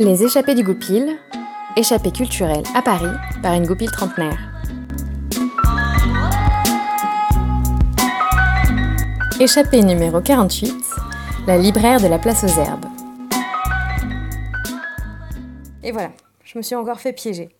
[0.00, 1.18] Les échappées du Goupil,
[1.76, 4.52] échappée culturelle à Paris par une goupille trentenaire.
[9.38, 10.74] Échappée numéro 48,
[11.46, 12.86] la libraire de la place aux herbes.
[15.84, 16.10] Et voilà,
[16.42, 17.50] je me suis encore fait piéger.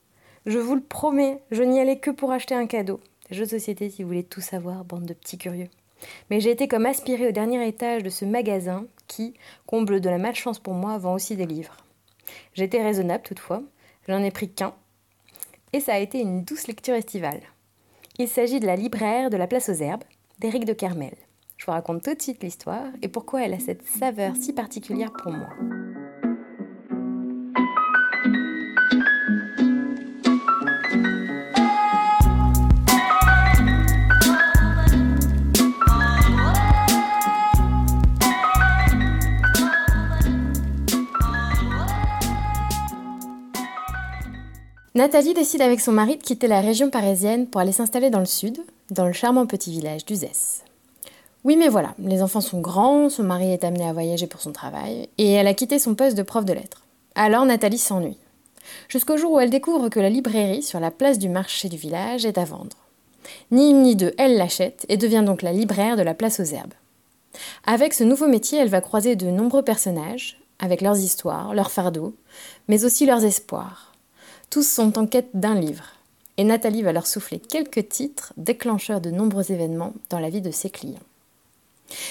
[0.45, 2.99] Je vous le promets, je n'y allais que pour acheter un cadeau.
[3.31, 5.69] Jeux de société si vous voulez tout savoir, bande de petits curieux.
[6.31, 9.35] Mais j'ai été comme aspirée au dernier étage de ce magasin qui,
[9.67, 11.77] comble de la malchance pour moi, vend aussi des livres.
[12.55, 13.63] J'étais raisonnable toutefois,
[14.09, 14.75] j'en ai pris qu'un,
[15.73, 17.41] et ça a été une douce lecture estivale.
[18.19, 20.05] Il s'agit de La libraire de la place aux herbes,
[20.39, 21.17] d'Éric de Kermel.
[21.57, 25.13] Je vous raconte tout de suite l'histoire et pourquoi elle a cette saveur si particulière
[25.13, 25.49] pour moi.
[44.97, 48.27] Nathalie décide avec son mari de quitter la région parisienne pour aller s'installer dans le
[48.27, 48.61] sud,
[48.93, 50.63] dans le charmant petit village d'Uzès.
[51.43, 54.53] Oui, mais voilà, les enfants sont grands, son mari est amené à voyager pour son
[54.53, 56.83] travail, et elle a quitté son poste de prof de lettres.
[57.17, 58.19] Alors Nathalie s'ennuie.
[58.89, 62.25] Jusqu'au jour où elle découvre que la librairie sur la place du marché du village
[62.25, 62.77] est à vendre.
[63.51, 66.45] Ni une ni deux, elle l'achète et devient donc la libraire de la place aux
[66.45, 66.73] herbes.
[67.67, 72.15] Avec ce nouveau métier, elle va croiser de nombreux personnages, avec leurs histoires, leurs fardeaux,
[72.69, 73.94] mais aussi leurs espoirs.
[74.55, 75.87] Tous sont en quête d'un livre,
[76.37, 80.53] et Nathalie va leur souffler quelques titres déclencheurs de nombreux événements dans la vie de
[80.53, 81.03] ses clients.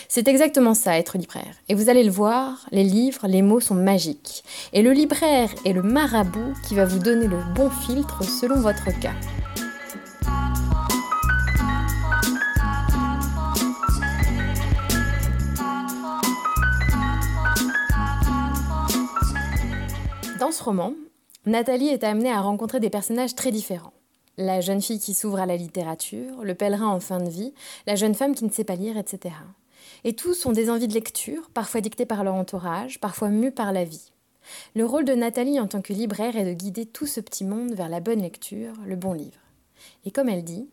[0.10, 1.56] C'est exactement ça, être libraire.
[1.70, 4.44] Et vous allez le voir, les livres, les mots sont magiques.
[4.74, 8.92] Et le libraire est le marabout qui va vous donner le bon filtre selon votre
[9.00, 9.14] cas.
[20.42, 20.94] Dans ce roman,
[21.46, 23.92] Nathalie est amenée à rencontrer des personnages très différents.
[24.38, 27.54] La jeune fille qui s'ouvre à la littérature, le pèlerin en fin de vie,
[27.86, 29.36] la jeune femme qui ne sait pas lire, etc.
[30.06, 33.74] Et tous ont des envies de lecture, parfois dictées par leur entourage, parfois mues par
[33.74, 34.14] la vie.
[34.74, 37.74] Le rôle de Nathalie en tant que libraire est de guider tout ce petit monde
[37.74, 39.42] vers la bonne lecture, le bon livre.
[40.06, 40.70] Et comme elle dit,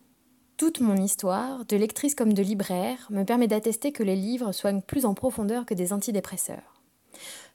[0.55, 4.81] toute mon histoire, de lectrice comme de libraire, me permet d'attester que les livres soignent
[4.81, 6.81] plus en profondeur que des antidépresseurs.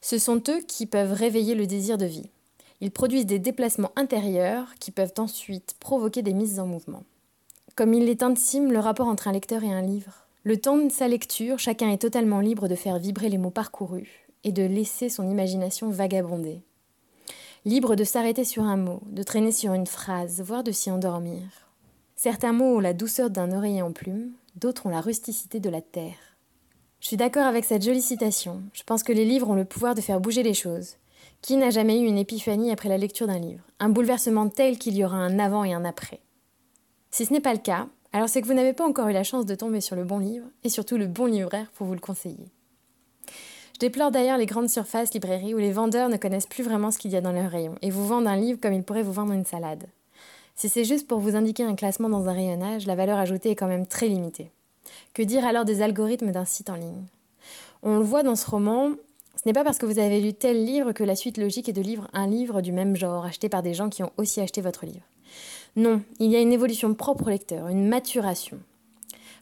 [0.01, 2.29] Ce sont eux qui peuvent réveiller le désir de vie.
[2.79, 7.03] Ils produisent des déplacements intérieurs qui peuvent ensuite provoquer des mises en mouvement.
[7.75, 10.27] Comme il est intime le rapport entre un lecteur et un livre.
[10.43, 14.27] Le temps de sa lecture, chacun est totalement libre de faire vibrer les mots parcourus
[14.43, 16.61] et de laisser son imagination vagabonder.
[17.65, 21.41] Libre de s'arrêter sur un mot, de traîner sur une phrase, voire de s'y endormir.
[22.15, 25.81] Certains mots ont la douceur d'un oreiller en plume, d'autres ont la rusticité de la
[25.81, 26.37] terre.
[26.99, 28.61] Je suis d'accord avec cette jolie citation.
[28.73, 30.95] Je pense que les livres ont le pouvoir de faire bouger les choses.
[31.41, 33.63] Qui n'a jamais eu une épiphanie après la lecture d'un livre?
[33.79, 36.19] Un bouleversement tel qu'il y aura un avant et un après.
[37.11, 39.23] Si ce n'est pas le cas, alors c'est que vous n'avez pas encore eu la
[39.23, 41.99] chance de tomber sur le bon livre et surtout le bon libraire pour vous le
[41.99, 42.49] conseiller.
[43.73, 46.97] Je déplore d'ailleurs les grandes surfaces, librairies où les vendeurs ne connaissent plus vraiment ce
[46.97, 49.13] qu'il y a dans leur rayon et vous vendent un livre comme ils pourraient vous
[49.13, 49.85] vendre une salade.
[50.55, 53.55] Si c'est juste pour vous indiquer un classement dans un rayonnage, la valeur ajoutée est
[53.55, 54.51] quand même très limitée.
[55.13, 57.05] Que dire alors des algorithmes d'un site en ligne?
[57.83, 58.89] On le voit dans ce roman,
[59.47, 61.73] ce n'est pas parce que vous avez lu tel livre que la suite logique est
[61.73, 64.59] de lire un livre du même genre, acheté par des gens qui ont aussi acheté
[64.59, 65.05] votre livre.
[65.77, 68.59] Non, il y a une évolution propre au lecteur, une maturation.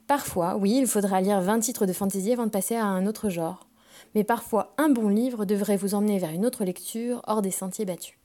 [0.05, 3.29] Parfois, oui, il faudra lire 20 titres de fantaisie avant de passer à un autre
[3.31, 3.67] genre.
[4.13, 7.85] Mais parfois, un bon livre devrait vous emmener vers une autre lecture hors des sentiers
[7.85, 8.19] battus.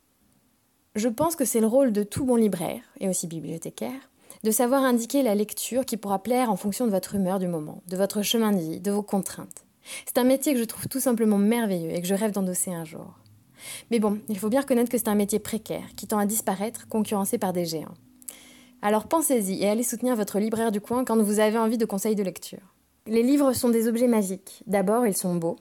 [0.97, 4.11] Je pense que c'est le rôle de tout bon libraire, et aussi bibliothécaire,
[4.45, 7.83] de savoir indiquer la lecture qui pourra plaire en fonction de votre humeur du moment,
[7.89, 9.65] de votre chemin de vie, de vos contraintes.
[10.07, 12.85] C'est un métier que je trouve tout simplement merveilleux et que je rêve d'endosser un
[12.85, 13.19] jour.
[13.91, 16.89] Mais bon, il faut bien reconnaître que c'est un métier précaire, qui tend à disparaître,
[16.89, 17.95] concurrencé par des géants.
[18.83, 22.15] Alors pensez-y et allez soutenir votre libraire du coin quand vous avez envie de conseils
[22.15, 22.75] de lecture.
[23.07, 24.63] Les livres sont des objets magiques.
[24.67, 25.57] D'abord, ils sont beaux.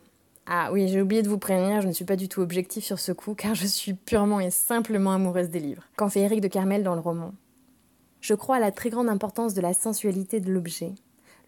[0.46, 2.98] Ah oui, j'ai oublié de vous prévenir, je ne suis pas du tout objectif sur
[2.98, 6.48] ce coup, car je suis purement et simplement amoureuse des livres, qu'en fait Éric de
[6.48, 7.34] Carmel dans le roman.
[8.20, 10.96] Je crois à la très grande importance de la sensualité de l'objet.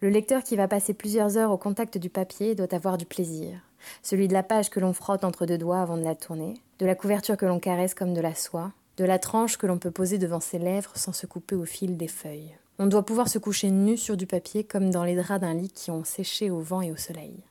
[0.02, 3.62] Le lecteur qui va passer plusieurs heures au contact du papier doit avoir du plaisir
[4.02, 6.86] celui de la page que l'on frotte entre deux doigts avant de la tourner, de
[6.86, 9.90] la couverture que l'on caresse comme de la soie, de la tranche que l'on peut
[9.90, 12.56] poser devant ses lèvres sans se couper au fil des feuilles.
[12.78, 15.70] On doit pouvoir se coucher nu sur du papier comme dans les draps d'un lit
[15.70, 17.42] qui ont séché au vent et au soleil.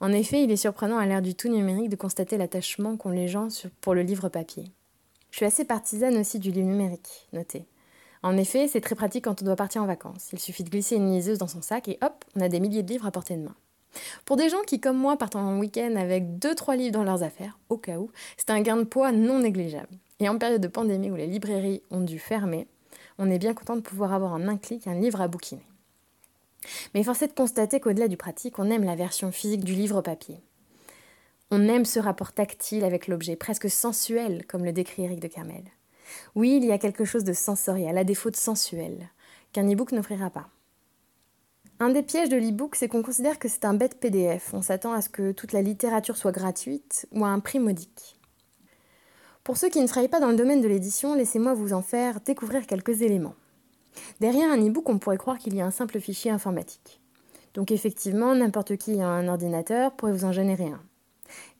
[0.00, 3.28] En effet, il est surprenant à l'ère du tout numérique de constater l'attachement qu'ont les
[3.28, 3.48] gens
[3.80, 4.70] pour le livre papier.
[5.30, 7.66] Je suis assez partisane aussi du livre numérique, notez.
[8.24, 10.30] En effet, c'est très pratique quand on doit partir en vacances.
[10.32, 12.82] Il suffit de glisser une liseuse dans son sac et hop, on a des milliers
[12.82, 13.54] de livres à portée de main.
[14.24, 17.58] Pour des gens qui, comme moi, partent en week-end avec 2-3 livres dans leurs affaires,
[17.68, 19.98] au cas où, c'est un gain de poids non négligeable.
[20.20, 22.66] Et en période de pandémie où les librairies ont dû fermer,
[23.18, 25.66] on est bien content de pouvoir avoir en un clic un livre à bouquiner.
[26.94, 30.00] Mais force est de constater qu'au-delà du pratique, on aime la version physique du livre
[30.00, 30.40] papier.
[31.50, 35.64] On aime ce rapport tactile avec l'objet, presque sensuel, comme le décrit Eric de Carmel.
[36.34, 39.08] Oui, il y a quelque chose de sensoriel, à défaut de sensuel,
[39.52, 40.48] qu'un e-book n'offrira pas.
[41.80, 44.54] Un des pièges de l'e-book, c'est qu'on considère que c'est un bête PDF.
[44.54, 48.16] On s'attend à ce que toute la littérature soit gratuite ou à un prix modique.
[49.42, 52.20] Pour ceux qui ne travaillent pas dans le domaine de l'édition, laissez-moi vous en faire
[52.20, 53.34] découvrir quelques éléments.
[54.20, 57.00] Derrière un e-book, on pourrait croire qu'il y a un simple fichier informatique.
[57.54, 60.82] Donc effectivement, n'importe qui ayant un ordinateur pourrait vous en générer un.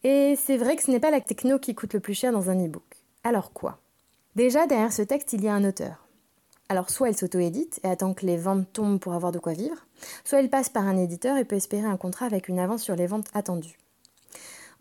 [0.02, 2.50] Et c'est vrai que ce n'est pas la techno qui coûte le plus cher dans
[2.50, 2.84] un e-book.
[3.22, 3.80] Alors quoi?
[4.36, 6.08] Déjà, derrière ce texte, il y a un auteur.
[6.68, 9.86] Alors soit elle s'auto-édite et attend que les ventes tombent pour avoir de quoi vivre,
[10.24, 12.96] soit elle passe par un éditeur et peut espérer un contrat avec une avance sur
[12.96, 13.78] les ventes attendues.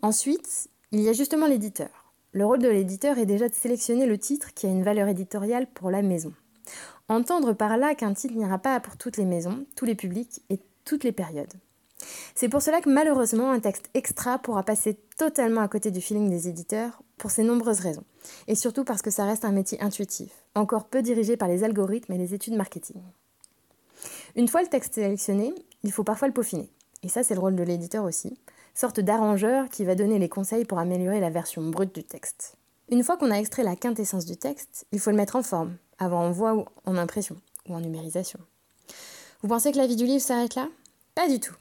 [0.02, 2.12] Ensuite, il y a justement l'éditeur.
[2.32, 5.68] Le rôle de l'éditeur est déjà de sélectionner le titre qui a une valeur éditoriale
[5.72, 6.32] pour la maison.
[7.08, 10.58] Entendre par là qu'un titre n'ira pas pour toutes les maisons, tous les publics et
[10.84, 11.52] toutes les périodes.
[12.34, 16.28] C'est pour cela que malheureusement un texte extra pourra passer totalement à côté du feeling
[16.28, 18.04] des éditeurs pour ces nombreuses raisons.
[18.48, 22.12] Et surtout parce que ça reste un métier intuitif, encore peu dirigé par les algorithmes
[22.12, 23.00] et les études marketing.
[24.36, 26.68] Une fois le texte sélectionné, il faut parfois le peaufiner.
[27.02, 28.36] Et ça c'est le rôle de l'éditeur aussi,
[28.74, 32.56] sorte d'arrangeur qui va donner les conseils pour améliorer la version brute du texte.
[32.90, 35.76] Une fois qu'on a extrait la quintessence du texte, il faut le mettre en forme,
[35.98, 37.36] avant en voix ou en impression,
[37.68, 38.40] ou en numérisation.
[39.42, 40.68] Vous pensez que la vie du livre s'arrête là?
[41.14, 41.54] Pas du tout.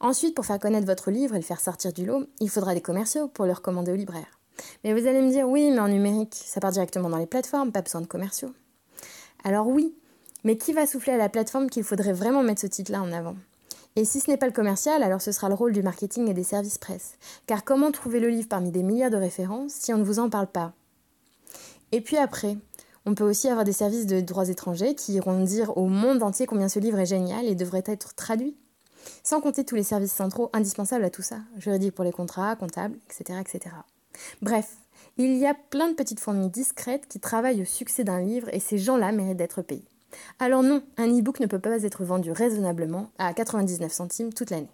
[0.00, 2.80] Ensuite, pour faire connaître votre livre et le faire sortir du lot, il faudra des
[2.80, 4.40] commerciaux pour le recommander aux libraires.
[4.84, 7.72] Mais vous allez me dire, oui, mais en numérique, ça part directement dans les plateformes,
[7.72, 8.52] pas besoin de commerciaux.
[9.44, 9.94] Alors oui,
[10.44, 13.36] mais qui va souffler à la plateforme qu'il faudrait vraiment mettre ce titre-là en avant?
[13.96, 16.34] Et si ce n'est pas le commercial, alors ce sera le rôle du marketing et
[16.34, 17.14] des services presse.
[17.46, 20.28] Car comment trouver le livre parmi des milliards de références si on ne vous en
[20.28, 20.74] parle pas?
[21.92, 22.58] Et puis après,
[23.06, 26.46] on peut aussi avoir des services de droits étrangers qui iront dire au monde entier
[26.46, 28.54] combien ce livre est génial et devrait être traduit.
[29.22, 32.98] Sans compter tous les services centraux indispensables à tout ça, juridique pour les contrats, comptables,
[33.08, 33.74] etc., etc.
[34.42, 34.76] Bref,
[35.18, 38.60] il y a plein de petites fourmis discrètes qui travaillent au succès d'un livre et
[38.60, 39.84] ces gens-là méritent d'être payés.
[40.38, 44.70] Alors non, un e-book ne peut pas être vendu raisonnablement à 99 centimes toute l'année.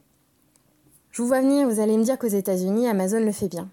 [1.10, 3.68] Je vous vois venir, vous allez me dire qu'aux États-Unis, Amazon le fait bien.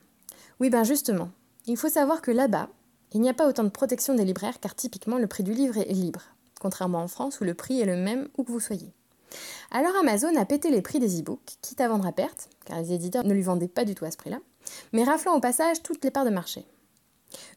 [0.60, 1.30] Oui, ben justement.
[1.68, 2.70] Il faut savoir que là-bas,
[3.14, 5.78] il n'y a pas autant de protection des libraires car typiquement le prix du livre
[5.78, 6.22] est libre,
[6.60, 8.94] contrairement en France où le prix est le même où que vous soyez.
[9.72, 12.94] Alors Amazon a pété les prix des e-books, quitte à vendre à perte, car les
[12.94, 14.40] éditeurs ne lui vendaient pas du tout à ce prix-là,
[14.94, 16.66] mais raflant au passage toutes les parts de marché.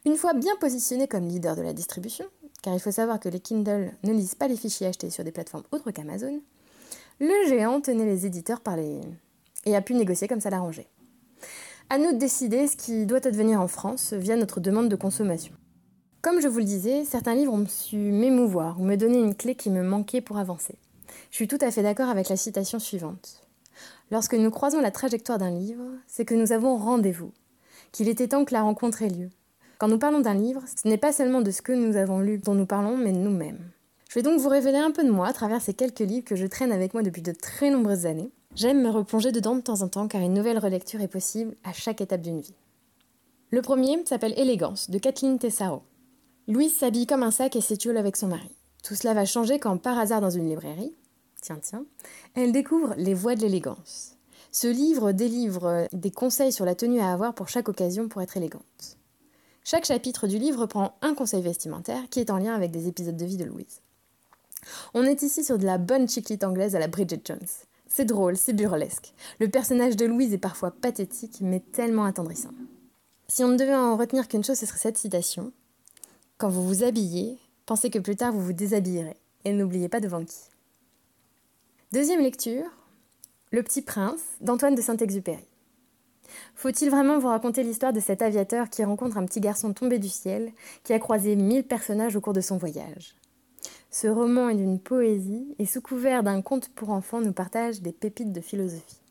[0.05, 2.25] Une fois bien positionné comme leader de la distribution,
[2.61, 5.31] car il faut savoir que les Kindle ne lisent pas les fichiers achetés sur des
[5.31, 6.41] plateformes autres qu'Amazon,
[7.19, 9.01] le géant tenait les éditeurs par les...
[9.65, 10.87] et a pu négocier comme ça l'arrangeait.
[11.89, 15.53] À nous de décider ce qui doit advenir en France via notre demande de consommation.
[16.21, 19.55] Comme je vous le disais, certains livres ont su m'émouvoir ou me donner une clé
[19.55, 20.75] qui me manquait pour avancer.
[21.33, 23.41] Je suis tout à fait d'accord avec la citation suivante.
[24.11, 27.31] Lorsque nous croisons la trajectoire d'un livre, c'est que nous avons rendez-vous,
[27.91, 29.31] qu'il était temps que la rencontre ait lieu.
[29.79, 32.37] Quand nous parlons d'un livre, ce n'est pas seulement de ce que nous avons lu
[32.37, 33.71] dont nous parlons, mais de nous-mêmes.
[34.09, 36.35] Je vais donc vous révéler un peu de moi à travers ces quelques livres que
[36.35, 39.81] je traîne avec moi depuis de très nombreuses années J'aime me replonger dedans de temps
[39.81, 42.53] en temps car une nouvelle relecture est possible à chaque étape d'une vie.
[43.49, 45.81] Le premier s'appelle Élégance de Kathleen Tessaro.
[46.47, 48.55] Louise s'habille comme un sac et s'étiole avec son mari.
[48.83, 50.93] Tout cela va changer quand par hasard dans une librairie,
[51.43, 51.85] tiens tiens,
[52.35, 54.17] elle découvre Les voies de l'élégance.
[54.51, 58.37] Ce livre délivre des conseils sur la tenue à avoir pour chaque occasion pour être
[58.37, 58.97] élégante.
[59.63, 63.17] Chaque chapitre du livre prend un conseil vestimentaire qui est en lien avec des épisodes
[63.17, 63.81] de vie de Louise.
[64.93, 67.39] On est ici sur de la bonne chiclite anglaise à la Bridget Jones.
[67.87, 69.13] C'est drôle, c'est burlesque.
[69.39, 72.53] Le personnage de Louise est parfois pathétique, mais tellement attendrissant.
[73.27, 75.51] Si on ne devait en retenir qu'une chose, ce serait cette citation.
[76.37, 79.17] Quand vous vous habillez, pensez que plus tard vous vous déshabillerez.
[79.45, 80.52] Et n'oubliez pas devant qui.
[81.93, 82.65] Deuxième lecture,
[83.51, 85.45] Le Petit Prince d'Antoine de Saint-Exupéry.
[86.55, 90.09] Faut-il vraiment vous raconter l'histoire de cet aviateur qui rencontre un petit garçon tombé du
[90.09, 93.13] ciel, qui a croisé mille personnages au cours de son voyage?
[93.91, 97.91] Ce roman est d'une poésie et sous couvert d'un conte pour enfants nous partage des
[97.91, 99.03] pépites de philosophie.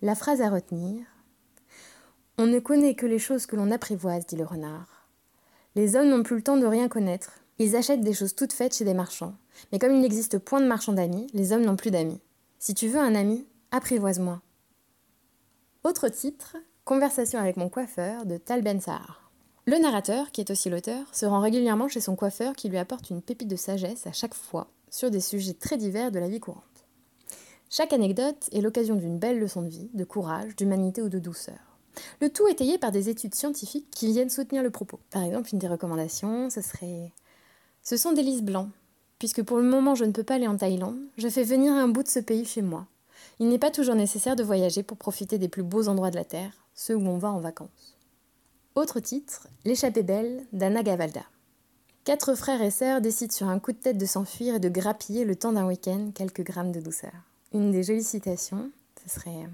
[0.00, 1.04] La phrase à retenir
[2.38, 5.06] On ne connaît que les choses que l'on apprivoise, dit le renard.
[5.74, 7.41] Les hommes n'ont plus le temps de rien connaître.
[7.58, 9.34] Ils achètent des choses toutes faites chez des marchands.
[9.70, 12.20] Mais comme il n'existe point de marchands d'amis, les hommes n'ont plus d'amis.
[12.58, 14.40] Si tu veux un ami, apprivoise-moi.
[15.84, 19.30] Autre titre Conversation avec mon coiffeur de Tal Ben Sahar.
[19.66, 23.10] Le narrateur, qui est aussi l'auteur, se rend régulièrement chez son coiffeur qui lui apporte
[23.10, 26.40] une pépite de sagesse à chaque fois sur des sujets très divers de la vie
[26.40, 26.64] courante.
[27.70, 31.78] Chaque anecdote est l'occasion d'une belle leçon de vie, de courage, d'humanité ou de douceur.
[32.20, 35.00] Le tout étayé par des études scientifiques qui viennent soutenir le propos.
[35.10, 37.12] Par exemple, une des recommandations, ce serait
[37.82, 38.68] Ce sont des lys blancs.
[39.18, 41.88] Puisque pour le moment je ne peux pas aller en Thaïlande, je fais venir un
[41.88, 42.86] bout de ce pays chez moi.
[43.40, 46.24] Il n'est pas toujours nécessaire de voyager pour profiter des plus beaux endroits de la
[46.24, 47.96] Terre, ceux où on va en vacances.
[48.76, 51.24] Autre titre, L'échappée belle d'Anna Gavalda.
[52.04, 55.24] Quatre frères et sœurs décident sur un coup de tête de s'enfuir et de grappiller
[55.24, 57.12] le temps d'un week-end quelques grammes de douceur.
[57.52, 58.70] Une des jolies citations,
[59.04, 59.48] ce serait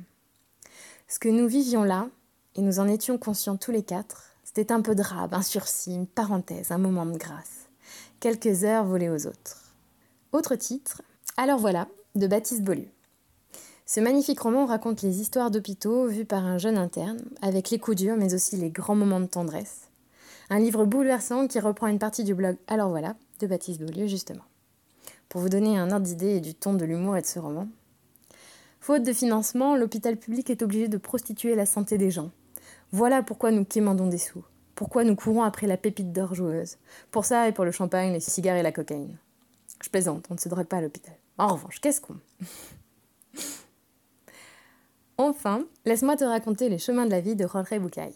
[1.08, 2.08] Ce que nous vivions là,
[2.56, 5.94] et nous en étions conscients tous les quatre, c'était un peu de rab, un sursis,
[5.94, 7.67] une parenthèse, un moment de grâce.
[8.20, 9.76] Quelques heures volées aux autres.
[10.32, 11.02] Autre titre,
[11.37, 12.88] Alors voilà, de Baptiste Beaulieu.
[13.87, 17.98] Ce magnifique roman raconte les histoires d'hôpitaux vues par un jeune interne, avec les coups
[17.98, 19.82] durs mais aussi les grands moments de tendresse,
[20.50, 24.44] un livre bouleversant qui reprend une partie du blog Alors voilà, de Baptiste Beaulieu justement.
[25.28, 27.68] Pour vous donner un ordre d'idée et du ton de l'humour et de ce roman.
[28.80, 32.32] Faute de financement, l'hôpital public est obligé de prostituer la santé des gens.
[32.90, 34.42] Voilà pourquoi nous quémandons des sous.
[34.78, 36.76] Pourquoi nous courons après la pépite d'or joueuse?
[37.11, 39.18] Pour ça et pour le champagne, les cigares et la cocaïne.
[39.82, 41.16] Je plaisante, on ne se drogue pas à l'hôpital.
[41.37, 42.14] En revanche, qu'est-ce qu'on
[45.18, 48.14] Enfin, laisse-moi te raconter les chemins de la vie de Rolray Boucaille.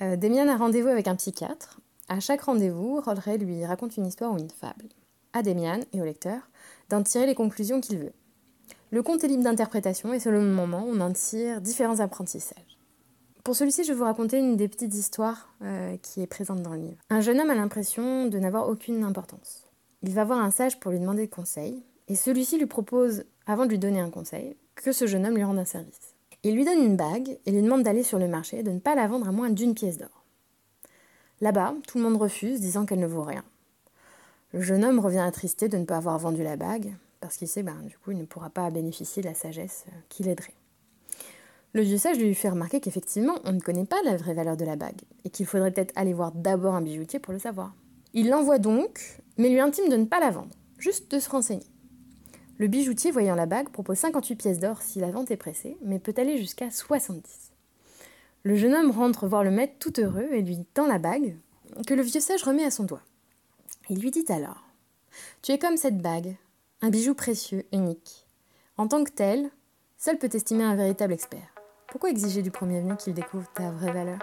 [0.00, 1.80] Euh, Demian a rendez-vous avec un psychiatre.
[2.08, 4.86] À chaque rendez-vous, Rolray lui raconte une histoire ou une fable.
[5.32, 6.38] À Demian et au lecteur
[6.88, 8.14] d'en tirer les conclusions qu'il veut.
[8.92, 12.75] Le conte est libre d'interprétation et selon le moment, on en tire différents apprentissages.
[13.46, 16.72] Pour celui-ci, je vais vous raconter une des petites histoires euh, qui est présente dans
[16.72, 16.96] le livre.
[17.10, 19.62] Un jeune homme a l'impression de n'avoir aucune importance.
[20.02, 23.70] Il va voir un sage pour lui demander conseil, et celui-ci lui propose, avant de
[23.70, 26.16] lui donner un conseil, que ce jeune homme lui rende un service.
[26.42, 28.80] Il lui donne une bague et lui demande d'aller sur le marché et de ne
[28.80, 30.24] pas la vendre à moins d'une pièce d'or.
[31.40, 33.44] Là-bas, tout le monde refuse, disant qu'elle ne vaut rien.
[34.54, 37.62] Le jeune homme revient attristé de ne pas avoir vendu la bague, parce qu'il sait
[37.62, 40.52] ben, du coup il ne pourra pas bénéficier de la sagesse euh, qui l'aiderait.
[41.76, 44.64] Le vieux sage lui fait remarquer qu'effectivement on ne connaît pas la vraie valeur de
[44.64, 47.74] la bague, et qu'il faudrait peut-être aller voir d'abord un bijoutier pour le savoir.
[48.14, 51.66] Il l'envoie donc, mais lui intime de ne pas la vendre, juste de se renseigner.
[52.56, 55.98] Le bijoutier, voyant la bague, propose 58 pièces d'or si la vente est pressée, mais
[55.98, 57.52] peut aller jusqu'à 70.
[58.42, 61.36] Le jeune homme rentre voir le maître tout heureux et lui tend la bague,
[61.86, 63.02] que le vieux sage remet à son doigt.
[63.90, 64.64] Il lui dit alors
[65.42, 66.36] Tu es comme cette bague,
[66.80, 68.26] un bijou précieux, unique.
[68.78, 69.50] En tant que tel,
[69.98, 71.55] seul peut estimer un véritable expert.
[71.88, 74.18] Pourquoi exiger du premier venu qu'il découvre ta vraie valeur?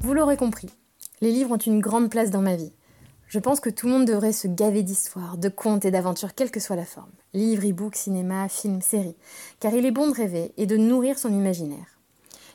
[0.00, 0.70] Vous l'aurez compris,
[1.20, 2.72] les livres ont une grande place dans ma vie.
[3.28, 6.50] Je pense que tout le monde devrait se gaver d'histoires, de contes et d'aventures, quelle
[6.50, 7.10] que soit la forme.
[7.32, 9.16] Livres, e-books, cinéma, films, séries.
[9.60, 11.98] Car il est bon de rêver et de nourrir son imaginaire.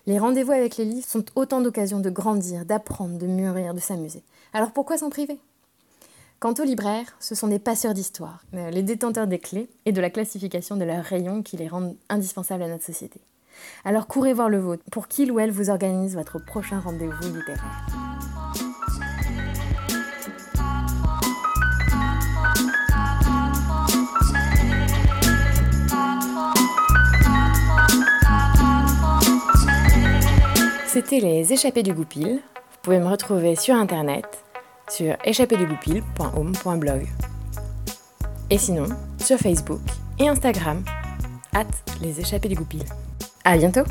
[0.08, 4.24] Les rendez-vous avec les livres sont autant d'occasions de grandir, d'apprendre, de mûrir, de s'amuser.
[4.54, 5.40] Alors pourquoi s'en priver?
[6.40, 10.00] Quant aux libraires, ce sont des passeurs d'histoire, euh, les détenteurs des clés et de
[10.00, 13.20] la classification de leurs rayons qui les rendent indispensables à notre société.
[13.84, 17.99] Alors courez voir le vôtre pour qu'il ou elle vous organise votre prochain rendez-vous littéraire.
[30.92, 32.38] C'était les échappées du goupil.
[32.38, 34.26] Vous pouvez me retrouver sur internet
[34.90, 37.08] sur échappédugoupil.home.blog.
[38.50, 38.88] Et sinon,
[39.20, 39.82] sur Facebook
[40.18, 40.84] et Instagram,
[41.54, 41.68] at
[42.02, 42.82] les échappées du goupil.
[43.46, 43.84] À bientôt